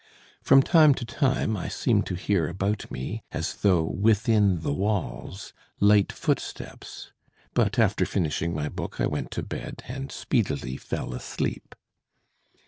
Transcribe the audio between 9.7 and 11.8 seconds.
and speedily fell asleep.